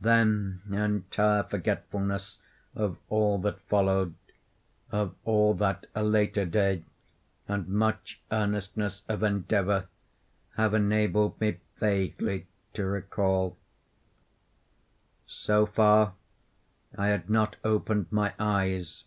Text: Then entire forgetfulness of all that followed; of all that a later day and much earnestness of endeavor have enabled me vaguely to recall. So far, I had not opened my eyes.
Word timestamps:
Then 0.00 0.62
entire 0.72 1.42
forgetfulness 1.42 2.38
of 2.74 2.96
all 3.10 3.36
that 3.40 3.60
followed; 3.68 4.14
of 4.90 5.14
all 5.26 5.52
that 5.56 5.84
a 5.94 6.02
later 6.02 6.46
day 6.46 6.84
and 7.46 7.68
much 7.68 8.18
earnestness 8.32 9.04
of 9.08 9.22
endeavor 9.22 9.88
have 10.56 10.72
enabled 10.72 11.38
me 11.38 11.58
vaguely 11.80 12.46
to 12.72 12.86
recall. 12.86 13.58
So 15.26 15.66
far, 15.66 16.14
I 16.96 17.08
had 17.08 17.28
not 17.28 17.56
opened 17.62 18.06
my 18.10 18.32
eyes. 18.38 19.04